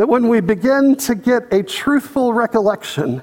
That 0.01 0.08
when 0.08 0.29
we 0.29 0.41
begin 0.41 0.96
to 0.96 1.13
get 1.13 1.53
a 1.53 1.62
truthful 1.62 2.34
recollection, 2.34 3.22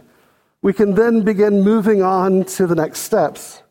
we 0.62 0.72
can 0.72 0.94
then 0.94 1.22
begin 1.22 1.62
moving 1.62 2.04
on 2.04 2.44
to 2.44 2.68
the 2.68 2.76
next 2.76 3.00
steps. 3.00 3.64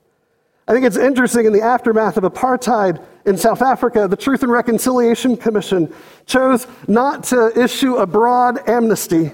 I 0.67 0.73
think 0.73 0.85
it's 0.85 0.97
interesting 0.97 1.45
in 1.45 1.53
the 1.53 1.61
aftermath 1.61 2.17
of 2.17 2.25
apartheid 2.25 3.01
in 3.25 3.37
South 3.37 3.61
Africa, 3.61 4.09
the 4.09 4.17
Truth 4.17 4.43
and 4.43 4.51
Reconciliation 4.51 5.37
Commission 5.37 5.93
chose 6.25 6.67
not 6.89 7.23
to 7.27 7.57
issue 7.57 7.95
a 7.95 8.05
broad 8.05 8.67
amnesty, 8.67 9.31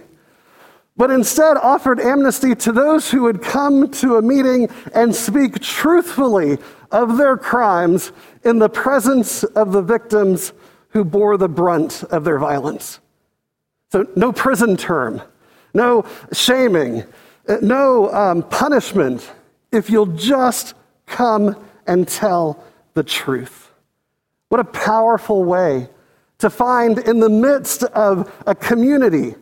but 0.96 1.10
instead 1.10 1.58
offered 1.58 2.00
amnesty 2.00 2.53
to 2.53 2.72
those 2.72 3.10
who 3.10 3.24
would 3.24 3.42
come 3.42 3.89
to 3.89 4.18
a 4.18 4.22
meeting 4.22 4.70
and 4.94 5.15
speak 5.15 5.60
truthfully 5.62 6.60
of 6.92 7.18
their 7.18 7.38
crimes 7.38 8.12
in 8.44 8.60
the 8.60 8.70
presence 8.70 9.44
of 9.44 9.72
the 9.72 9.82
victims 9.82 10.53
who 10.89 11.03
bore 11.03 11.38
the 11.38 11.50
brunt 11.50 12.03
of 12.12 12.24
their 12.24 12.38
violence. 12.38 13.00
So, 13.94 14.08
no 14.16 14.32
prison 14.32 14.76
term, 14.76 15.22
no 15.76 16.04
shaming, 16.32 17.04
no 17.62 18.12
um, 18.12 18.42
punishment 18.42 19.32
if 19.72 19.88
you'll 19.88 20.08
just 20.08 20.74
come 21.06 21.64
and 21.86 22.08
tell 22.08 22.64
the 22.96 23.04
truth. 23.04 23.70
What 24.50 24.60
a 24.60 24.64
powerful 24.64 25.44
way 25.44 25.90
to 26.40 26.50
find 26.50 26.98
in 26.98 27.20
the 27.20 27.30
midst 27.30 27.84
of 27.84 28.34
a 28.48 28.56
community 28.56 29.36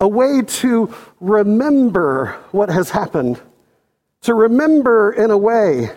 a 0.00 0.08
way 0.08 0.40
to 0.40 0.94
remember 1.20 2.28
what 2.50 2.70
has 2.70 2.88
happened, 2.88 3.38
to 4.22 4.32
remember 4.32 5.12
in 5.12 5.30
a 5.30 5.36
way 5.36 5.90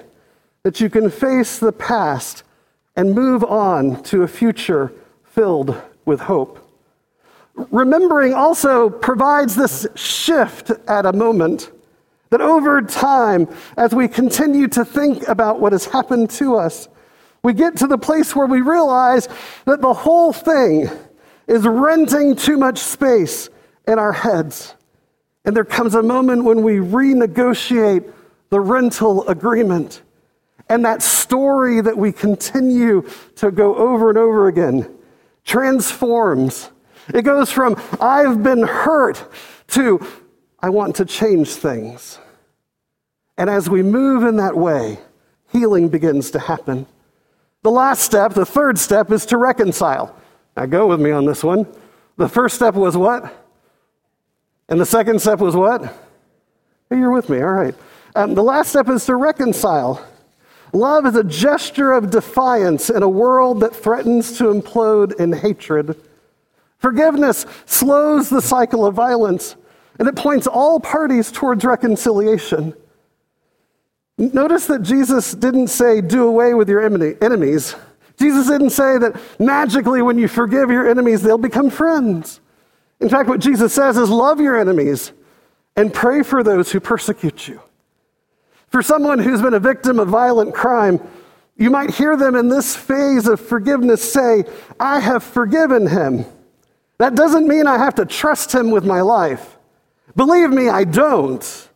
that 0.64 0.82
you 0.82 0.90
can 0.90 1.10
face 1.10 1.60
the 1.60 1.72
past 1.72 2.44
and 2.94 3.16
move 3.16 3.42
on 3.46 4.04
to 4.04 4.24
a 4.24 4.28
future 4.28 4.92
filled 5.24 5.82
with 6.04 6.20
hope. 6.20 6.61
Remembering 7.56 8.34
also 8.34 8.90
provides 8.90 9.56
this 9.56 9.88
shift 9.96 10.72
at 10.88 11.06
a 11.06 11.14
moment 11.14 11.72
that 12.30 12.42
over 12.42 12.82
time, 12.82 13.48
as 13.78 13.94
we 13.94 14.08
continue 14.08 14.68
to 14.70 14.86
think 14.86 15.28
about 15.28 15.60
what 15.60 15.74
has 15.74 15.86
happened 15.86 16.30
to 16.30 16.56
us, 16.56 16.88
we 17.44 17.54
get 17.54 17.76
to 17.78 17.88
the 17.88 17.98
place 17.98 18.36
where 18.36 18.48
we 18.48 18.62
realize 18.62 19.28
that 19.66 19.82
the 19.82 19.94
whole 19.94 20.32
thing 20.32 20.90
is 21.48 21.66
renting 21.66 22.36
too 22.36 22.58
much 22.58 22.78
space 22.80 23.50
in 23.88 24.00
our 24.00 24.14
heads. 24.14 24.76
And 25.44 25.56
there 25.56 25.66
comes 25.66 25.96
a 25.96 26.04
moment 26.04 26.44
when 26.44 26.62
we 26.62 26.76
renegotiate 26.76 28.12
the 28.50 28.60
rental 28.60 29.28
agreement. 29.28 30.04
And 30.70 30.86
that 30.86 31.02
story 31.02 31.82
that 31.82 31.98
we 31.98 32.12
continue 32.12 33.10
to 33.36 33.52
go 33.52 33.76
over 33.76 34.10
and 34.10 34.18
over 34.18 34.48
again 34.48 34.96
transforms. 35.44 36.70
It 37.14 37.24
goes 37.24 37.52
from, 37.52 37.82
I've 38.00 38.44
been 38.44 38.64
hurt, 38.64 39.24
to, 39.70 40.06
I 40.60 40.70
want 40.70 40.96
to 40.98 41.06
change 41.06 41.50
things. 41.50 42.20
And 43.38 43.50
as 43.50 43.70
we 43.70 43.82
move 43.82 44.24
in 44.24 44.36
that 44.38 44.56
way, 44.56 45.00
healing 45.52 45.90
begins 45.90 46.32
to 46.32 46.40
happen. 46.40 46.86
The 47.64 47.72
last 47.72 48.02
step, 48.02 48.34
the 48.34 48.46
third 48.46 48.78
step, 48.78 49.12
is 49.12 49.26
to 49.28 49.38
reconcile. 49.38 50.16
Now, 50.56 50.66
go 50.66 50.88
with 50.88 51.00
me 51.00 51.12
on 51.12 51.26
this 51.26 51.44
one. 51.44 51.68
The 52.18 52.28
first 52.28 52.56
step 52.56 52.76
was 52.76 52.98
what? 52.98 53.34
And 54.70 54.80
the 54.80 54.86
second 54.86 55.20
step 55.22 55.40
was 55.40 55.56
what? 55.56 55.84
Hey, 56.90 56.98
you're 56.98 57.12
with 57.12 57.30
me, 57.30 57.42
all 57.42 57.54
right. 57.54 57.76
Um, 58.16 58.36
the 58.36 58.44
last 58.44 58.70
step 58.70 58.90
is 58.90 59.06
to 59.06 59.16
reconcile. 59.16 60.06
Love 60.74 61.06
is 61.06 61.16
a 61.16 61.24
gesture 61.24 61.92
of 61.92 62.10
defiance 62.10 62.90
in 62.90 63.04
a 63.04 63.10
world 63.10 63.60
that 63.62 63.76
threatens 63.76 64.38
to 64.38 64.46
implode 64.46 65.20
in 65.20 65.34
hatred. 65.34 66.00
Forgiveness 66.82 67.46
slows 67.68 68.30
the 68.30 68.42
cycle 68.42 68.86
of 68.86 68.96
violence 68.96 69.56
and 70.00 70.08
it 70.08 70.16
points 70.16 70.48
all 70.48 70.80
parties 70.80 71.32
towards 71.32 71.64
reconciliation. 71.64 72.74
Notice 74.18 74.66
that 74.66 74.82
Jesus 74.82 75.34
didn't 75.34 75.68
say, 75.68 76.02
do 76.02 76.28
away 76.28 76.56
with 76.56 76.68
your 76.68 76.82
enemies. 76.82 77.76
Jesus 78.18 78.48
didn't 78.48 78.72
say 78.72 78.98
that 78.98 79.20
magically 79.40 80.02
when 80.02 80.18
you 80.18 80.28
forgive 80.28 80.72
your 80.72 80.90
enemies, 80.90 81.22
they'll 81.22 81.38
become 81.38 81.70
friends. 81.70 82.40
In 83.00 83.10
fact, 83.10 83.30
what 83.30 83.40
Jesus 83.40 83.74
says 83.74 83.96
is 83.96 84.10
love 84.10 84.42
your 84.42 84.60
enemies 84.60 85.12
and 85.76 85.94
pray 85.94 86.24
for 86.24 86.44
those 86.44 86.72
who 86.72 86.80
persecute 86.80 87.48
you. 87.48 87.62
For 88.70 88.82
someone 88.82 89.20
who's 89.20 89.42
been 89.42 89.54
a 89.54 89.60
victim 89.60 90.00
of 90.00 90.08
violent 90.08 90.56
crime, 90.56 91.00
you 91.58 91.70
might 91.70 91.92
hear 91.92 92.18
them 92.18 92.36
in 92.36 92.50
this 92.50 92.76
phase 92.76 93.28
of 93.28 93.40
forgiveness 93.40 94.02
say, 94.12 94.46
I 94.80 95.00
have 95.00 95.24
forgiven 95.24 95.86
him. 95.86 96.26
That 97.02 97.16
doesn't 97.16 97.48
mean 97.48 97.66
I 97.66 97.80
have 97.80 97.96
to 97.96 98.06
trust 98.06 98.54
him 98.54 98.70
with 98.70 98.86
my 98.86 99.02
life. 99.02 99.58
Believe 100.16 100.52
me, 100.52 100.70
I 100.70 100.84
don't. 100.84 101.70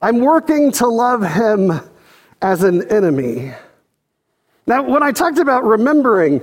I'm 0.00 0.20
working 0.20 0.70
to 0.74 0.86
love 0.86 1.26
him 1.26 1.80
as 2.40 2.62
an 2.62 2.88
enemy. 2.88 3.52
Now, 4.68 4.84
when 4.84 5.02
I 5.02 5.10
talked 5.10 5.40
about 5.40 5.64
remembering, 5.64 6.40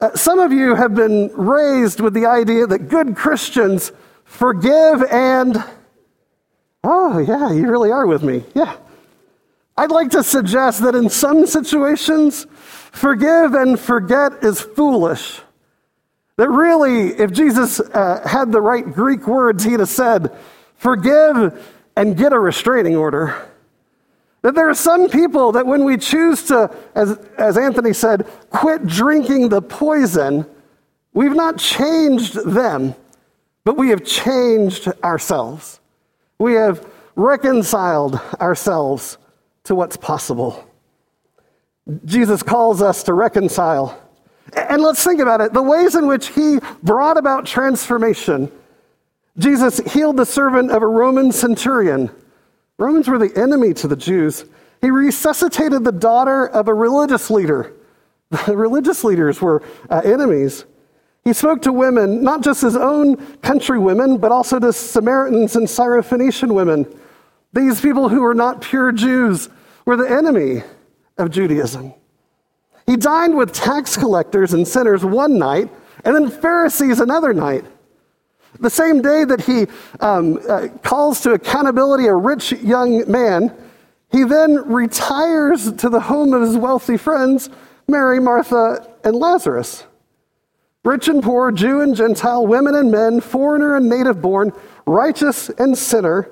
uh, 0.00 0.16
some 0.16 0.38
of 0.38 0.54
you 0.54 0.74
have 0.74 0.94
been 0.94 1.30
raised 1.34 2.00
with 2.00 2.14
the 2.14 2.24
idea 2.24 2.66
that 2.66 2.88
good 2.88 3.14
Christians 3.14 3.92
forgive 4.24 5.02
and. 5.10 5.62
Oh, 6.82 7.18
yeah, 7.18 7.52
you 7.52 7.70
really 7.70 7.90
are 7.90 8.06
with 8.06 8.22
me. 8.22 8.42
Yeah. 8.54 8.74
I'd 9.76 9.90
like 9.90 10.08
to 10.12 10.22
suggest 10.22 10.80
that 10.80 10.94
in 10.94 11.10
some 11.10 11.46
situations, 11.46 12.46
forgive 12.90 13.52
and 13.52 13.78
forget 13.78 14.42
is 14.42 14.62
foolish. 14.62 15.42
That 16.40 16.48
really, 16.48 17.08
if 17.08 17.32
Jesus 17.32 17.80
uh, 17.80 18.26
had 18.26 18.50
the 18.50 18.62
right 18.62 18.90
Greek 18.90 19.26
words, 19.26 19.62
he'd 19.62 19.80
have 19.80 19.90
said, 19.90 20.34
forgive 20.74 21.70
and 21.96 22.16
get 22.16 22.32
a 22.32 22.38
restraining 22.38 22.96
order. 22.96 23.46
That 24.40 24.54
there 24.54 24.70
are 24.70 24.74
some 24.74 25.10
people 25.10 25.52
that 25.52 25.66
when 25.66 25.84
we 25.84 25.98
choose 25.98 26.44
to, 26.44 26.74
as, 26.94 27.18
as 27.36 27.58
Anthony 27.58 27.92
said, 27.92 28.26
quit 28.48 28.86
drinking 28.86 29.50
the 29.50 29.60
poison, 29.60 30.46
we've 31.12 31.34
not 31.34 31.58
changed 31.58 32.42
them, 32.46 32.94
but 33.64 33.76
we 33.76 33.90
have 33.90 34.02
changed 34.02 34.88
ourselves. 35.04 35.78
We 36.38 36.54
have 36.54 36.86
reconciled 37.16 38.18
ourselves 38.40 39.18
to 39.64 39.74
what's 39.74 39.98
possible. 39.98 40.66
Jesus 42.06 42.42
calls 42.42 42.80
us 42.80 43.02
to 43.02 43.12
reconcile. 43.12 44.09
And 44.54 44.82
let's 44.82 45.02
think 45.02 45.20
about 45.20 45.40
it 45.40 45.52
the 45.52 45.62
ways 45.62 45.94
in 45.94 46.06
which 46.06 46.28
he 46.28 46.58
brought 46.82 47.16
about 47.16 47.46
transformation. 47.46 48.50
Jesus 49.38 49.78
healed 49.92 50.16
the 50.16 50.26
servant 50.26 50.70
of 50.70 50.82
a 50.82 50.86
Roman 50.86 51.32
centurion 51.32 52.10
Romans 52.80 53.08
were 53.08 53.18
the 53.18 53.38
enemy 53.38 53.74
to 53.74 53.86
the 53.86 53.94
Jews. 53.94 54.46
He 54.80 54.90
resuscitated 54.90 55.84
the 55.84 55.92
daughter 55.92 56.46
of 56.46 56.66
a 56.66 56.74
religious 56.74 57.30
leader. 57.30 57.74
The 58.46 58.56
religious 58.56 59.02
leaders 59.02 59.42
were 59.42 59.60
uh, 59.90 60.02
enemies. 60.04 60.64
He 61.24 61.32
spoke 61.32 61.62
to 61.62 61.72
women, 61.72 62.22
not 62.22 62.42
just 62.42 62.62
his 62.62 62.76
own 62.76 63.16
country 63.38 63.76
women, 63.76 64.18
but 64.18 64.30
also 64.30 64.60
to 64.60 64.72
Samaritans 64.72 65.56
and 65.56 65.66
Syrophoenician 65.66 66.54
women. 66.54 66.86
These 67.52 67.80
people 67.80 68.08
who 68.08 68.20
were 68.20 68.36
not 68.36 68.60
pure 68.60 68.92
Jews 68.92 69.48
were 69.84 69.96
the 69.96 70.08
enemy 70.08 70.62
of 71.18 71.32
Judaism. 71.32 71.92
He 72.90 72.96
dined 72.96 73.36
with 73.36 73.52
tax 73.52 73.96
collectors 73.96 74.52
and 74.52 74.66
sinners 74.66 75.04
one 75.04 75.38
night, 75.38 75.68
and 76.04 76.12
then 76.12 76.28
Pharisees 76.28 76.98
another 76.98 77.32
night. 77.32 77.64
The 78.58 78.68
same 78.68 79.00
day 79.00 79.22
that 79.22 79.42
he 79.42 79.68
um, 80.00 80.40
uh, 80.48 80.66
calls 80.82 81.20
to 81.20 81.34
accountability 81.34 82.08
a 82.08 82.14
rich 82.16 82.50
young 82.50 83.08
man, 83.08 83.56
he 84.10 84.24
then 84.24 84.68
retires 84.68 85.70
to 85.70 85.88
the 85.88 86.00
home 86.00 86.34
of 86.34 86.42
his 86.42 86.56
wealthy 86.56 86.96
friends, 86.96 87.48
Mary, 87.86 88.18
Martha, 88.18 88.84
and 89.04 89.14
Lazarus. 89.14 89.84
Rich 90.84 91.06
and 91.06 91.22
poor, 91.22 91.52
Jew 91.52 91.82
and 91.82 91.94
Gentile, 91.94 92.44
women 92.44 92.74
and 92.74 92.90
men, 92.90 93.20
foreigner 93.20 93.76
and 93.76 93.88
native 93.88 94.20
born, 94.20 94.52
righteous 94.84 95.48
and 95.48 95.78
sinner, 95.78 96.28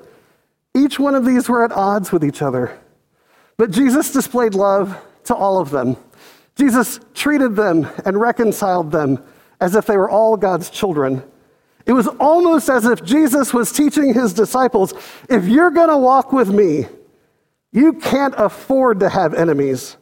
each 0.74 0.98
one 0.98 1.14
of 1.14 1.24
these 1.24 1.48
were 1.48 1.64
at 1.64 1.70
odds 1.70 2.10
with 2.10 2.24
each 2.24 2.42
other. 2.42 2.76
But 3.56 3.70
Jesus 3.70 4.12
displayed 4.12 4.56
love 4.56 5.00
to 5.26 5.36
all 5.36 5.60
of 5.60 5.70
them. 5.70 5.96
Jesus 6.58 6.98
treated 7.14 7.54
them 7.54 7.88
and 8.04 8.20
reconciled 8.20 8.90
them 8.90 9.22
as 9.60 9.76
if 9.76 9.86
they 9.86 9.96
were 9.96 10.10
all 10.10 10.36
God's 10.36 10.70
children. 10.70 11.22
It 11.86 11.92
was 11.92 12.08
almost 12.20 12.68
as 12.68 12.84
if 12.84 13.02
Jesus 13.04 13.54
was 13.54 13.72
teaching 13.72 14.12
his 14.12 14.34
disciples 14.34 14.92
if 15.28 15.46
you're 15.46 15.70
going 15.70 15.88
to 15.88 15.96
walk 15.96 16.32
with 16.32 16.50
me, 16.50 16.86
you 17.72 17.94
can't 17.94 18.34
afford 18.36 19.00
to 19.00 19.08
have 19.08 19.34
enemies. 19.34 19.96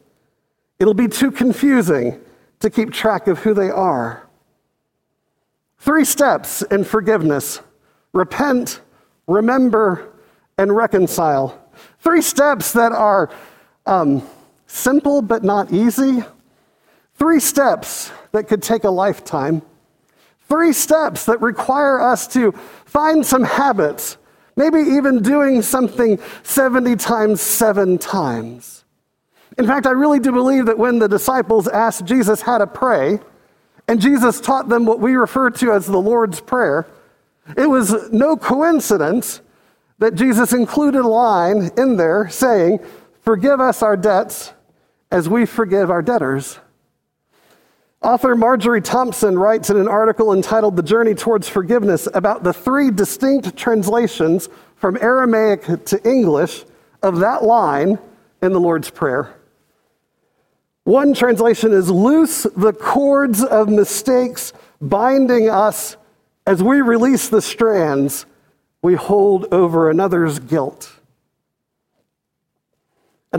It'll 0.79 0.93
be 0.93 1.07
too 1.07 1.31
confusing 1.31 2.19
to 2.59 2.69
keep 2.69 2.91
track 2.91 3.27
of 3.27 3.39
who 3.39 3.53
they 3.53 3.69
are. 3.69 4.27
Three 5.79 6.05
steps 6.05 6.63
in 6.63 6.83
forgiveness 6.83 7.61
repent, 8.13 8.81
remember, 9.27 10.11
and 10.57 10.75
reconcile. 10.75 11.63
Three 11.99 12.21
steps 12.21 12.73
that 12.73 12.91
are 12.91 13.29
um, 13.85 14.27
simple 14.65 15.21
but 15.21 15.43
not 15.43 15.71
easy. 15.71 16.23
Three 17.17 17.39
steps 17.39 18.11
that 18.31 18.47
could 18.47 18.63
take 18.63 18.83
a 18.83 18.89
lifetime. 18.89 19.61
Three 20.47 20.71
steps 20.71 21.25
that 21.25 21.41
require 21.41 21.99
us 21.99 22.27
to 22.29 22.53
find 22.85 23.25
some 23.25 23.43
habits, 23.43 24.17
maybe 24.55 24.79
even 24.79 25.21
doing 25.21 25.61
something 25.61 26.19
70 26.43 26.95
times 26.95 27.41
seven 27.41 27.97
times. 27.97 28.85
In 29.57 29.65
fact, 29.65 29.85
I 29.87 29.91
really 29.91 30.19
do 30.19 30.31
believe 30.31 30.67
that 30.67 30.77
when 30.77 30.99
the 30.99 31.09
disciples 31.09 31.67
asked 31.67 32.05
Jesus 32.05 32.41
how 32.41 32.59
to 32.59 32.67
pray, 32.67 33.19
and 33.87 33.99
Jesus 33.99 34.39
taught 34.39 34.69
them 34.69 34.85
what 34.85 34.99
we 34.99 35.15
refer 35.15 35.49
to 35.49 35.71
as 35.71 35.85
the 35.85 35.99
Lord's 35.99 36.39
Prayer, 36.39 36.85
It 37.55 37.69
was 37.69 38.11
no 38.11 38.35
coincidence 38.35 39.41
that 39.99 40.15
Jesus 40.15 40.51
included 40.51 41.01
a 41.01 41.07
line 41.07 41.71
in 41.77 41.95
there 41.95 42.27
saying, 42.29 42.79
Forgive 43.21 43.61
us 43.61 43.81
our 43.81 43.95
debts 43.95 44.53
as 45.11 45.29
we 45.29 45.45
forgive 45.45 45.89
our 45.89 46.01
debtors. 46.01 46.59
Author 48.01 48.35
Marjorie 48.35 48.81
Thompson 48.81 49.39
writes 49.39 49.71
in 49.71 49.77
an 49.77 49.87
article 49.87 50.31
entitled 50.31 50.75
The 50.75 50.83
Journey 50.83 51.15
Towards 51.15 51.49
Forgiveness 51.49 52.07
about 52.13 52.43
the 52.43 52.53
three 52.53 52.91
distinct 52.91 53.57
translations 53.57 54.49
from 54.75 54.97
Aramaic 54.97 55.63
to 55.85 56.07
English 56.07 56.63
of 57.01 57.19
that 57.19 57.43
line 57.43 57.97
in 58.43 58.53
the 58.53 58.59
Lord's 58.59 58.91
Prayer. 58.91 59.35
One 60.83 61.15
translation 61.15 61.73
is 61.73 61.89
loose 61.89 62.43
the 62.55 62.71
cords 62.71 63.43
of 63.43 63.67
mistakes 63.67 64.53
binding 64.79 65.49
us 65.49 65.97
as 66.45 66.61
we 66.61 66.81
release 66.81 67.29
the 67.29 67.41
strands 67.41 68.27
we 68.83 68.93
hold 68.93 69.47
over 69.51 69.89
another's 69.89 70.37
guilt. 70.37 70.96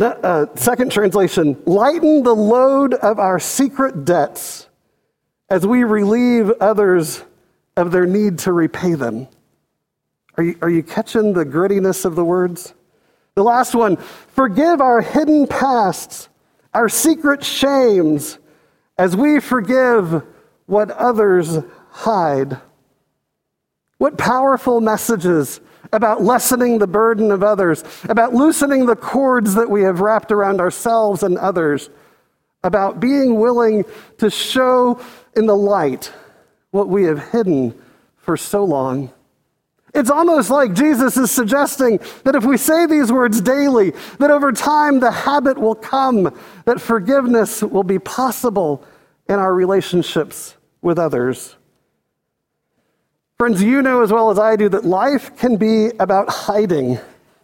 A 0.03 0.27
uh, 0.27 0.47
second 0.55 0.93
translation 0.93 1.61
lighten 1.67 2.23
the 2.23 2.35
load 2.35 2.95
of 2.95 3.19
our 3.19 3.41
secret 3.41 4.05
debts 4.05 4.69
as 5.49 5.67
we 5.67 5.85
relieve 5.85 6.51
others 6.61 7.25
of 7.77 7.91
their 7.91 8.07
need 8.07 8.39
to 8.41 8.53
repay 8.53 8.95
them. 8.95 9.29
Are 10.37 10.45
you, 10.45 10.59
are 10.63 10.71
you 10.71 10.83
catching 10.83 11.33
the 11.33 11.45
grittiness 11.45 12.05
of 12.05 12.15
the 12.15 12.25
words? 12.25 12.75
The 13.35 13.43
last 13.43 13.75
one 13.75 13.97
forgive 13.97 14.81
our 14.81 15.01
hidden 15.01 15.47
pasts, 15.47 16.29
our 16.75 16.89
secret 16.89 17.45
shames, 17.45 18.39
as 18.97 19.17
we 19.17 19.41
forgive 19.41 20.23
what 20.67 20.91
others 20.91 21.59
hide. 21.91 22.61
What 23.99 24.17
powerful 24.17 24.81
messages 24.81 25.61
about 25.93 26.23
lessening 26.23 26.79
the 26.79 26.87
burden 26.87 27.31
of 27.31 27.43
others, 27.43 27.85
about 28.09 28.35
loosening 28.35 28.87
the 28.87 28.97
cords 28.97 29.55
that 29.55 29.71
we 29.71 29.83
have 29.83 30.01
wrapped 30.01 30.33
around 30.33 30.61
ourselves 30.61 31.23
and 31.23 31.39
others, 31.39 31.91
about 32.63 33.01
being 33.01 33.39
willing 33.39 33.85
to 34.19 34.31
show 34.31 35.01
in 35.37 35.47
the 35.47 35.57
light 35.57 36.13
what 36.71 36.89
we 36.89 37.05
have 37.05 37.31
hidden 37.31 37.75
for 38.17 38.37
so 38.37 38.65
long. 38.65 39.13
It's 39.95 40.11
almost 40.11 40.51
like 40.51 40.75
Jesus 40.75 41.17
is 41.17 41.31
suggesting 41.31 41.99
that 42.25 42.35
if 42.35 42.45
we 42.45 42.57
say 42.57 42.87
these 42.87 43.11
words 43.11 43.41
daily, 43.41 43.93
that 44.19 44.31
over 44.31 44.53
time 44.53 45.01
the 45.01 45.11
habit 45.11 45.59
will 45.59 45.75
come, 45.75 46.37
that 46.67 46.81
forgiveness 46.81 47.63
will 47.63 47.85
be 47.85 47.99
possible 47.99 48.85
in 49.29 49.37
our 49.37 49.55
relationships 49.55 50.57
with 50.83 50.99
others. 50.99 51.57
Friends, 53.39 53.63
you 53.63 53.83
know 53.83 54.03
as 54.03 54.13
well 54.13 54.31
as 54.31 54.39
I 54.39 54.57
do 54.57 54.69
that 54.71 54.85
life 54.85 55.37
can 55.37 55.57
be 55.57 55.91
about 56.01 56.29
hiding. 56.29 56.99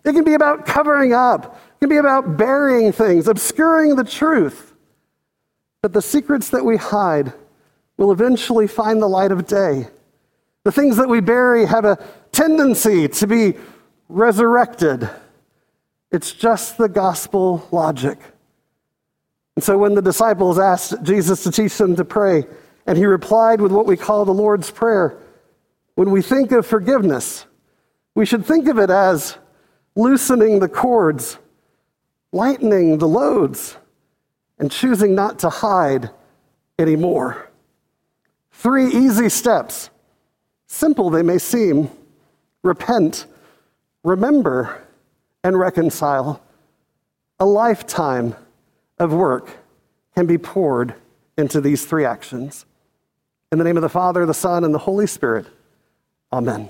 It 0.05 0.13
can 0.13 0.25
be 0.25 0.35
about 0.35 0.67
covering 0.67 1.13
up. 1.13 1.61
It 1.77 1.81
can 1.81 1.89
be 1.89 1.99
about 1.99 2.37
burying 2.37 2.91
things, 2.91 3.29
obscuring 3.29 3.95
the 3.95 4.03
truth. 4.03 4.75
But 5.83 5.93
the 5.93 6.03
secrets 6.03 6.51
that 6.51 6.65
we 6.65 6.79
hide 6.79 7.33
will 7.97 8.11
eventually 8.11 8.67
find 8.67 9.01
the 9.01 9.07
light 9.07 9.31
of 9.31 9.47
day. 9.47 9.87
The 10.65 10.73
things 10.73 10.97
that 10.97 11.09
we 11.09 11.21
bury 11.21 11.65
have 11.65 11.85
a 11.85 12.05
tendency 12.33 13.07
to 13.07 13.27
be 13.29 13.55
resurrected. 14.09 15.09
It's 16.11 16.33
just 16.33 16.77
the 16.77 16.89
gospel 16.89 17.69
logic. 17.71 18.19
And 19.55 19.63
so 19.63 19.79
when 19.79 19.95
the 19.95 20.03
disciples 20.03 20.59
asked 20.59 21.05
Jesus 21.05 21.45
to 21.45 21.53
teach 21.53 21.79
them 21.79 21.95
to 21.95 22.05
pray, 22.05 22.47
and 22.85 22.99
he 22.99 23.05
replied 23.05 23.61
with 23.61 23.71
what 23.71 23.87
we 23.87 23.97
call 23.97 24.25
the 24.25 24.35
Lord's 24.35 24.73
Prayer, 24.73 25.19
when 25.95 26.11
we 26.11 26.23
think 26.23 26.53
of 26.53 26.67
forgiveness, 26.67 27.47
we 28.15 28.27
should 28.27 28.45
think 28.45 28.69
of 28.69 28.79
it 28.79 28.91
as 28.91 29.37
loosening 29.95 30.59
the 30.59 30.69
cords, 30.69 31.39
lightening 32.33 32.99
the 32.99 33.09
loads, 33.09 33.77
and 34.59 34.71
choosing 34.71 35.15
not 35.15 35.39
to 35.41 35.49
hide 35.49 36.11
anymore. 36.79 37.51
Three 38.53 38.87
easy 38.87 39.29
steps. 39.29 39.91
Simple 40.67 41.11
they 41.11 41.23
may 41.23 41.39
seem 41.39 41.91
repent, 42.63 43.27
remember, 44.03 44.83
and 45.43 45.59
reconcile. 45.59 46.43
A 47.39 47.45
lifetime 47.45 48.35
of 48.99 49.13
work 49.13 49.51
can 50.15 50.27
be 50.27 50.39
poured 50.39 50.95
into 51.37 51.61
these 51.61 51.85
three 51.85 52.05
actions. 52.05 52.65
In 53.53 53.59
the 53.59 53.65
name 53.65 53.77
of 53.77 53.83
the 53.83 53.89
Father, 53.89 54.25
the 54.25 54.35
Son, 54.35 54.65
and 54.65 54.75
the 54.75 54.79
Holy 54.79 55.07
Spirit. 55.07 55.47
Amen. 56.35 56.69